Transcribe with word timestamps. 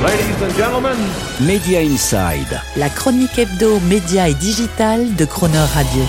Ladies 0.00 0.40
and 0.44 0.56
gentlemen. 0.56 0.96
Media 1.40 1.80
Inside. 1.80 2.60
La 2.76 2.88
chronique 2.88 3.36
hebdo, 3.36 3.80
média 3.80 4.28
et 4.28 4.34
digital 4.34 5.16
de 5.16 5.24
Croner 5.24 5.58
Radio. 5.74 6.02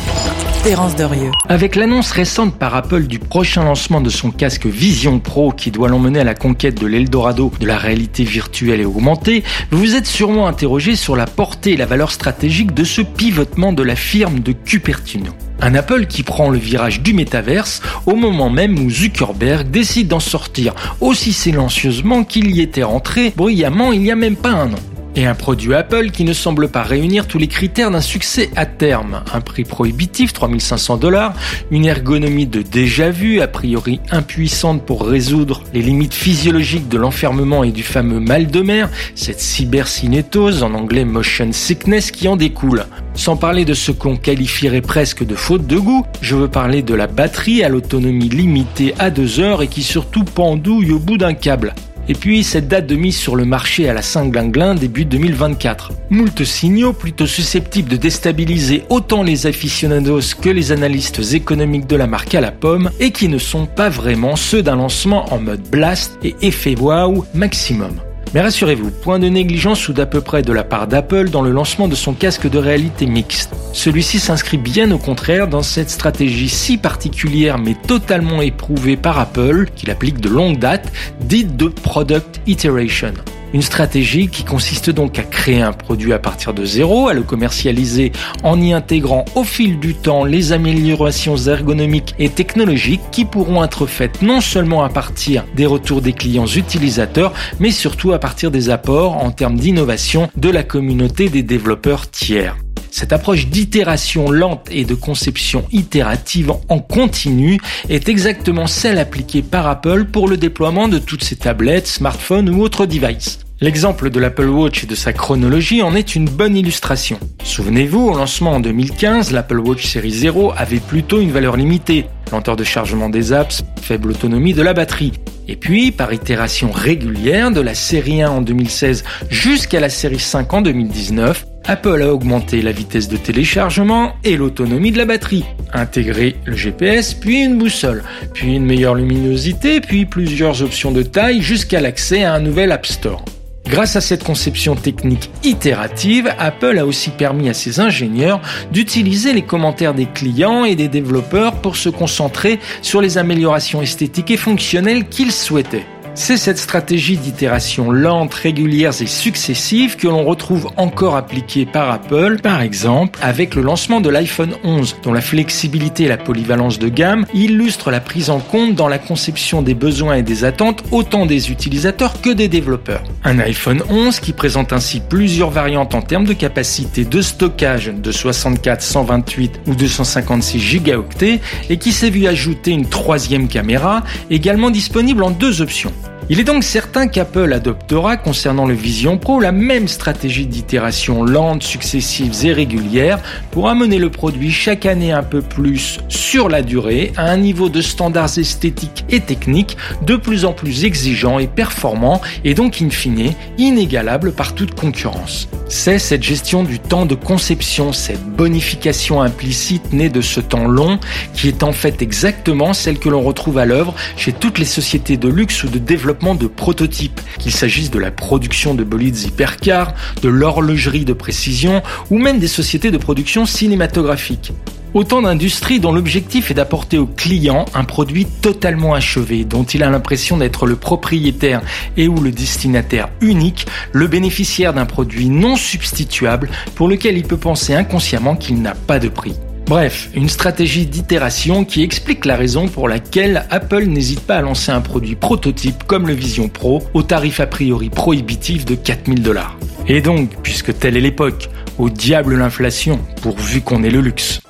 Terence 0.64 0.96
Derieux. 0.96 1.32
Avec 1.48 1.76
l'annonce 1.76 2.12
récente 2.12 2.54
par 2.54 2.76
Apple 2.76 3.08
du 3.08 3.18
prochain 3.18 3.64
lancement 3.64 4.00
de 4.00 4.12
son 4.12 4.30
casque 4.30 4.68
Vision 4.68 5.20
Pro 5.20 5.52
qui 5.52 5.72
doit 5.72 5.90
l'emmener 5.90 6.20
à 6.20 6.24
la 6.24 6.36
conquête 6.36 6.80
de 6.80 6.86
l'Eldorado 6.86 7.52
de 7.60 7.66
la 7.66 7.80
réalité 7.80 8.24
virtuelle 8.24 8.80
et 8.80 8.86
augmentée, 8.86 9.44
vous 9.72 9.80
vous 9.80 9.96
êtes 9.96 10.06
sûrement 10.06 10.46
interrogé 10.46 10.96
sur 10.96 11.16
la 11.16 11.26
portée 11.26 11.72
et 11.72 11.78
la 11.78 11.88
valeur 11.88 12.12
stratégique 12.12 12.76
de 12.76 12.84
ce 12.84 13.02
pivotement 13.02 13.74
de 13.74 13.82
la 13.82 13.96
firme 13.96 14.42
de 14.42 14.52
Cupertino. 14.52 15.32
Un 15.62 15.76
Apple 15.76 16.06
qui 16.08 16.24
prend 16.24 16.50
le 16.50 16.58
virage 16.58 17.02
du 17.02 17.14
métaverse 17.14 17.82
au 18.06 18.16
moment 18.16 18.50
même 18.50 18.80
où 18.80 18.90
Zuckerberg 18.90 19.70
décide 19.70 20.08
d'en 20.08 20.20
sortir 20.20 20.74
aussi 21.02 21.34
silencieusement 21.34 22.24
qu'il 22.24 22.52
y 22.52 22.62
était 22.62 22.84
rentré 22.84 23.34
bruyamment 23.36 23.92
il 23.92 24.02
n'y 24.02 24.12
a 24.12 24.16
même 24.16 24.36
pas 24.36 24.52
un 24.52 24.74
an. 24.74 24.89
Et 25.16 25.26
un 25.26 25.36
produit 25.36 25.74
Apple 25.74 26.12
qui 26.12 26.24
ne 26.24 26.34
semble 26.34 26.70
pas 26.70 26.84
réunir 26.84 27.28
tous 27.28 27.40
les 27.40 27.48
critères 27.48 27.92
d'un 27.92 28.02
succès 28.02 28.50
à 28.56 28.66
terme. 28.66 29.24
Un 29.34 29.42
prix 29.42 29.64
prohibitif, 29.64 30.34
3500 30.34 30.98
dollars, 30.98 31.34
une 31.72 31.86
ergonomie 31.86 32.46
de 32.46 32.62
déjà 32.62 33.10
vu, 33.10 33.42
a 33.42 33.48
priori 33.48 34.00
impuissante 34.12 34.86
pour 34.86 35.06
résoudre 35.06 35.64
les 35.74 35.82
limites 35.82 36.14
physiologiques 36.14 36.88
de 36.88 36.98
l'enfermement 36.98 37.64
et 37.64 37.72
du 37.72 37.84
fameux 37.84 38.20
mal 38.20 38.48
de 38.48 38.62
mer, 38.62 38.90
cette 39.16 39.42
cybercinétose, 39.42 40.64
en 40.64 40.74
anglais 40.74 41.06
motion 41.06 41.52
sickness, 41.52 42.12
qui 42.12 42.28
en 42.28 42.36
découle. 42.36 42.86
Sans 43.16 43.36
parler 43.36 43.66
de 43.66 43.74
ce 43.74 43.92
qu'on 43.92 44.16
qualifierait 44.16 44.82
presque 44.82 45.26
de 45.26 45.36
faute 45.36 45.68
de 45.68 45.78
goût, 45.78 46.06
je 46.22 46.36
veux 46.36 46.48
parler 46.48 46.82
de 46.82 46.94
la 46.94 47.08
batterie 47.08 47.64
à 47.64 47.70
l'autonomie 47.70 48.30
limitée 48.30 48.94
à 49.00 49.10
2 49.10 49.40
heures 49.40 49.62
et 49.64 49.68
qui 49.68 49.84
surtout 49.84 50.24
pendouille 50.24 50.92
au 50.92 51.00
bout 51.00 51.18
d'un 51.18 51.34
câble. 51.34 51.74
Et 52.10 52.14
puis 52.14 52.44
cette 52.44 52.68
date 52.68 52.88
de 52.88 52.96
mise 52.96 53.16
sur 53.16 53.36
le 53.36 53.46
marché 53.46 53.88
à 53.88 53.94
la 53.94 54.02
Saint-Glinglin 54.02 54.74
début 54.74 55.06
2024. 55.06 55.92
Moult 56.10 56.44
signaux 56.44 56.92
plutôt 56.92 57.28
susceptibles 57.28 57.88
de 57.88 57.98
déstabiliser 57.98 58.84
autant 58.90 59.22
les 59.22 59.46
aficionados 59.46 60.36
que 60.42 60.50
les 60.50 60.72
analystes 60.72 61.34
économiques 61.34 61.86
de 61.86 61.96
la 61.96 62.08
marque 62.08 62.34
à 62.34 62.42
la 62.42 62.52
pomme 62.52 62.90
et 63.00 63.12
qui 63.12 63.28
ne 63.28 63.38
sont 63.38 63.68
pas 63.68 63.90
vraiment 63.90 64.36
ceux 64.36 64.64
d'un 64.64 64.78
lancement 64.78 65.32
en 65.32 65.40
mode 65.40 65.62
blast 65.70 66.18
et 66.24 66.36
effet 66.42 66.76
wow 66.80 67.26
maximum. 67.36 67.92
Mais 68.34 68.42
rassurez-vous, 68.42 68.92
point 68.92 69.18
de 69.18 69.28
négligence 69.28 69.88
ou 69.90 69.94
d'à 69.94 70.06
peu 70.06 70.22
près 70.22 70.44
de 70.44 70.54
la 70.54 70.64
part 70.64 70.88
d'Apple 70.88 71.30
dans 71.30 71.42
le 71.42 71.52
lancement 71.52 71.88
de 71.88 71.96
son 71.96 72.14
casque 72.14 72.48
de 72.48 72.60
réalité 72.60 73.08
mixte. 73.08 73.56
Celui-ci 73.74 74.20
s'inscrit 74.20 74.58
bien 74.58 74.92
au 74.92 75.00
contraire 75.00 75.48
dans 75.48 75.64
cette 75.64 75.90
stratégie 75.90 76.50
si 76.50 76.78
particulière 76.78 77.58
mais 77.58 77.74
totalement 77.88 78.42
éprouvée 78.42 78.98
par 78.98 79.18
Apple, 79.18 79.66
qu'il 79.76 79.90
applique 79.90 80.20
de 80.20 80.30
longue 80.30 80.60
date, 80.60 80.92
dite 81.22 81.58
de 81.58 81.70
Product 81.70 82.42
Iteration. 82.46 83.14
Une 83.54 83.62
stratégie 83.62 84.28
qui 84.28 84.44
consiste 84.44 84.90
donc 84.90 85.18
à 85.18 85.24
créer 85.24 85.62
un 85.62 85.74
produit 85.74 86.14
à 86.14 86.20
partir 86.20 86.54
de 86.54 86.66
zéro, 86.66 87.08
à 87.08 87.14
le 87.14 87.24
commercialiser 87.24 88.12
en 88.44 88.62
y 88.62 88.74
intégrant 88.74 89.26
au 89.36 89.44
fil 89.44 89.80
du 89.80 89.96
temps 89.96 90.24
les 90.24 90.52
améliorations 90.52 91.36
ergonomiques 91.36 92.14
et 92.20 92.30
technologiques 92.30 93.02
qui 93.12 93.26
pourront 93.26 93.64
être 93.64 93.88
faites 93.88 94.22
non 94.22 94.42
seulement 94.42 94.84
à 94.84 94.90
partir 94.90 95.46
des 95.56 95.66
retours 95.66 96.02
des 96.02 96.14
clients 96.14 96.46
utilisateurs, 96.46 97.34
mais 97.60 97.72
surtout 97.72 98.14
à 98.14 98.20
partir 98.20 98.52
des 98.52 98.70
apports 98.70 99.18
en 99.18 99.32
termes 99.32 99.58
d'innovation 99.58 100.30
de 100.36 100.50
la 100.50 100.64
communauté 100.64 101.30
des 101.30 101.44
développeurs 101.44 102.10
tiers. 102.10 102.56
Cette 102.92 103.14
approche 103.14 103.48
d'itération 103.48 104.32
lente 104.32 104.68
et 104.72 104.86
de 104.86 104.96
conception 104.96 105.66
itérative 105.72 106.52
en 106.70 106.80
continu 106.80 107.60
est 107.90 108.10
exactement 108.10 108.68
celle 108.68 108.98
appliquée 108.98 109.42
par 109.42 109.68
Apple 109.68 110.06
pour 110.06 110.28
le 110.28 110.38
déploiement 110.38 110.88
de 110.88 111.00
toutes 111.00 111.24
ses 111.24 111.36
tablettes, 111.36 111.88
smartphones 111.88 112.50
ou 112.50 112.62
autres 112.62 112.86
devices. 112.86 113.40
L'exemple 113.62 114.10
de 114.10 114.22
l'Apple 114.22 114.48
Watch 114.48 114.86
et 114.86 114.88
de 114.88 114.96
sa 114.96 115.12
chronologie 115.12 115.82
en 115.82 115.94
est 115.94 116.16
une 116.16 116.30
bonne 116.30 116.56
illustration. 116.56 117.20
Souvenez-vous, 117.44 118.08
au 118.08 118.16
lancement 118.16 118.54
en 118.54 118.60
2015, 118.62 119.32
l'Apple 119.32 119.60
Watch 119.60 119.86
série 119.86 120.12
0 120.12 120.54
avait 120.56 120.80
plutôt 120.80 121.20
une 121.20 121.32
valeur 121.32 121.58
limitée. 121.58 122.06
Lenteur 122.32 122.56
de 122.56 122.64
chargement 122.64 123.10
des 123.10 123.34
apps, 123.34 123.66
faible 123.82 124.12
autonomie 124.12 124.54
de 124.54 124.62
la 124.62 124.74
batterie. 124.74 125.12
Et 125.50 125.58
puis, 125.58 125.92
par 125.92 126.14
itération 126.14 126.72
régulière, 126.72 127.52
de 127.52 127.60
la 127.60 127.74
série 127.74 128.22
1 128.22 128.30
en 128.30 128.42
2016 128.42 129.04
jusqu'à 129.30 129.82
la 129.82 129.90
série 129.90 130.20
5 130.20 130.54
en 130.54 130.62
2019, 130.62 131.46
Apple 131.70 132.02
a 132.02 132.12
augmenté 132.12 132.64
la 132.64 132.72
vitesse 132.72 133.10
de 133.10 133.16
téléchargement 133.16 134.14
et 134.24 134.38
l'autonomie 134.38 134.92
de 134.92 134.98
la 134.98 135.06
batterie, 135.06 135.46
intégré 135.72 136.36
le 136.46 136.56
GPS, 136.56 137.14
puis 137.14 137.44
une 137.44 137.60
boussole, 137.60 138.04
puis 138.34 138.56
une 138.56 138.66
meilleure 138.66 138.96
luminosité, 138.96 139.80
puis 139.80 140.08
plusieurs 140.08 140.64
options 140.64 140.92
de 140.92 141.04
taille 141.04 141.44
jusqu'à 141.44 141.80
l'accès 141.80 142.24
à 142.24 142.34
un 142.34 142.40
nouvel 142.40 142.72
App 142.72 142.88
Store. 142.88 143.24
Grâce 143.68 143.96
à 143.96 144.02
cette 144.02 144.24
conception 144.24 144.74
technique 144.74 145.30
itérative, 145.44 146.34
Apple 146.40 146.80
a 146.80 146.88
aussi 146.88 147.12
permis 147.12 147.50
à 147.50 147.54
ses 147.54 147.80
ingénieurs 147.80 148.42
d'utiliser 148.72 149.32
les 149.34 149.44
commentaires 149.44 149.94
des 149.94 150.08
clients 150.08 150.66
et 150.66 150.74
des 150.74 150.88
développeurs 150.88 151.62
pour 151.62 151.76
se 151.76 151.90
concentrer 151.90 152.60
sur 152.82 153.00
les 153.00 153.20
améliorations 153.20 153.84
esthétiques 153.84 154.32
et 154.32 154.38
fonctionnelles 154.38 155.08
qu'ils 155.08 155.32
souhaitaient. 155.32 155.86
C'est 156.22 156.36
cette 156.36 156.58
stratégie 156.60 157.18
d'itération 157.18 157.92
lente, 157.92 158.34
régulière 158.34 158.92
et 159.02 159.08
successive 159.08 159.96
que 159.96 160.08
l'on 160.08 160.26
retrouve 160.26 160.70
encore 160.76 161.16
appliquée 161.16 161.66
par 161.66 161.90
Apple, 161.90 162.40
par 162.44 162.62
exemple 162.62 163.18
avec 163.24 163.56
le 163.56 163.62
lancement 163.62 164.02
de 164.02 164.10
l'iPhone 164.10 164.54
11, 164.66 164.98
dont 165.02 165.14
la 165.14 165.22
flexibilité 165.22 166.04
et 166.04 166.08
la 166.08 166.18
polyvalence 166.18 166.78
de 166.78 166.90
gamme 166.90 167.26
illustrent 167.34 167.90
la 167.90 168.02
prise 168.02 168.30
en 168.30 168.40
compte 168.40 168.76
dans 168.76 168.90
la 168.90 169.00
conception 169.00 169.62
des 169.62 169.74
besoins 169.74 170.16
et 170.16 170.22
des 170.22 170.44
attentes 170.44 170.84
autant 170.92 171.26
des 171.26 171.52
utilisateurs 171.52 172.22
que 172.22 172.30
des 172.30 172.50
développeurs. 172.50 173.04
Un 173.24 173.40
iPhone 173.40 173.82
11 173.90 174.20
qui 174.20 174.34
présente 174.34 174.74
ainsi 174.74 175.00
plusieurs 175.00 175.52
variantes 175.52 175.96
en 175.96 176.02
termes 176.02 176.26
de 176.26 176.34
capacité 176.34 177.06
de 177.06 177.22
stockage 177.22 177.94
de 177.96 178.12
64, 178.12 178.82
128 178.82 179.62
ou 179.68 179.74
256 179.74 180.60
gigaoctets 180.60 181.40
et 181.70 181.78
qui 181.78 181.94
s'est 181.94 182.10
vu 182.10 182.28
ajouter 182.28 182.72
une 182.72 182.90
troisième 182.90 183.48
caméra, 183.48 184.04
également 184.30 184.70
disponible 184.70 185.24
en 185.24 185.32
deux 185.32 185.62
options. 185.62 185.94
Il 186.32 186.40
est 186.40 186.44
donc 186.44 186.64
certain 186.64 187.08
qu'Apple 187.08 187.52
adoptera 187.54 188.16
concernant 188.16 188.68
le 188.68 188.76
Vision 188.76 189.18
Pro 189.18 189.40
la 189.40 189.52
même 189.52 189.88
stratégie 189.88 190.46
d'itération 190.46 191.24
lente, 191.24 191.64
successives 191.64 192.46
et 192.46 192.54
régulières 192.54 193.18
pour 193.50 193.68
amener 193.68 193.98
le 193.98 194.12
produit 194.12 194.52
chaque 194.52 194.86
année 194.86 195.12
un 195.12 195.24
peu 195.24 195.42
plus 195.42 195.98
sur 196.08 196.48
la 196.48 196.62
durée 196.62 197.14
à 197.18 197.32
un 197.32 197.38
niveau 197.38 197.68
de 197.68 197.82
standards 197.82 198.38
esthétiques 198.38 199.06
et 199.10 199.22
techniques 199.22 199.76
de 200.04 200.18
plus 200.18 200.46
en 200.46 200.54
plus 200.54 200.86
exigeant 200.86 201.40
et 201.40 201.48
performant 201.48 202.22
et 202.44 202.54
donc 202.54 202.80
in 202.80 202.92
fine 202.92 203.34
inégalable 203.58 204.32
par 204.32 204.54
toute 204.54 204.76
concurrence. 204.76 205.50
C'est 205.68 205.98
cette 205.98 206.24
gestion 206.24 206.64
du 206.64 206.78
temps 206.78 207.08
de 207.08 207.16
conception, 207.16 207.92
cette 207.92 208.24
bonification 208.24 209.24
implicite 209.24 209.94
née 209.94 210.10
de 210.10 210.22
ce 210.22 210.42
temps 210.42 210.68
long 210.68 211.00
qui 211.34 211.48
est 211.48 211.64
en 211.64 211.72
fait 211.72 212.04
exactement 212.04 212.74
celle 212.74 213.00
que 213.00 213.10
l'on 213.10 213.22
retrouve 213.22 213.58
à 213.58 213.66
l'œuvre 213.66 213.96
chez 214.16 214.32
toutes 214.32 214.60
les 214.60 214.66
sociétés 214.66 215.18
de 215.18 215.28
luxe 215.28 215.64
ou 215.64 215.70
de 215.70 215.80
de 216.20 216.48
prototypes, 216.48 217.22
qu'il 217.40 217.52
s'agisse 217.52 217.92
de 217.92 218.00
la 218.00 218.12
production 218.12 218.76
de 218.76 218.84
bolides 218.84 219.22
hypercars, 219.22 219.94
de 220.22 220.30
l'horlogerie 220.30 221.06
de 221.06 221.14
précision 221.14 221.82
ou 222.10 222.20
même 222.20 222.40
des 222.40 222.48
sociétés 222.48 222.92
de 222.92 222.98
production 222.98 223.46
cinématographique. 223.46 224.52
Autant 224.96 225.22
d'industries 225.22 225.80
dont 225.80 225.92
l'objectif 225.92 226.50
est 226.50 226.56
d'apporter 226.56 226.98
au 226.98 227.06
client 227.06 227.66
un 227.76 227.84
produit 227.84 228.26
totalement 228.26 228.96
achevé, 228.96 229.46
dont 229.46 229.64
il 229.64 229.84
a 229.84 229.90
l'impression 229.90 230.38
d'être 230.38 230.66
le 230.66 230.76
propriétaire 230.76 231.62
et 231.96 232.08
ou 232.08 232.20
le 232.20 232.32
destinataire 232.32 233.10
unique, 233.22 233.68
le 233.94 234.08
bénéficiaire 234.08 234.74
d'un 234.74 234.88
produit 234.88 235.30
non 235.30 235.56
substituable 235.56 236.50
pour 236.74 236.88
lequel 236.88 237.18
il 237.18 237.24
peut 237.24 237.38
penser 237.38 237.76
inconsciemment 237.76 238.36
qu'il 238.36 238.62
n'a 238.62 238.74
pas 238.74 238.98
de 238.98 239.10
prix. 239.10 239.36
Bref, 239.70 240.10
une 240.16 240.30
stratégie 240.30 240.88
d'itération 240.88 241.64
qui 241.64 241.84
explique 241.84 242.26
la 242.26 242.36
raison 242.36 242.68
pour 242.68 242.90
laquelle 242.90 243.46
Apple 243.52 243.84
n'hésite 243.84 244.22
pas 244.22 244.38
à 244.38 244.42
lancer 244.42 244.72
un 244.72 244.82
produit 244.82 245.16
prototype 245.16 245.84
comme 245.84 246.08
le 246.08 246.14
Vision 246.14 246.50
Pro 246.50 246.82
au 246.96 247.04
tarif 247.04 247.40
a 247.40 247.46
priori 247.46 247.92
prohibitif 247.92 248.66
de 248.66 248.74
4000 248.74 249.22
dollars. 249.22 249.60
Et 249.88 250.02
donc, 250.02 250.32
puisque 250.42 250.76
telle 250.80 250.98
est 250.98 251.02
l'époque, 251.02 251.52
au 251.78 251.92
diable 251.92 252.36
l'inflation, 252.36 253.00
pourvu 253.22 253.62
qu'on 253.62 253.84
ait 253.84 253.92
le 253.92 254.02
luxe. 254.02 254.42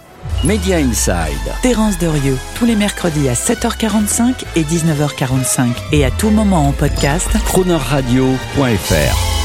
Media 0.45 0.77
Inside. 0.77 1.51
Terence 1.61 1.97
Derieux, 1.97 2.37
tous 2.55 2.63
les 2.63 2.77
mercredis 2.77 3.27
à 3.27 3.33
7h45 3.33 4.35
et 4.55 4.61
19h45 4.61 5.67
et 5.91 6.05
à 6.05 6.11
tout 6.11 6.29
moment 6.29 6.65
en 6.65 6.71
podcast. 6.71 7.27
Cronerradio.fr 7.43 9.38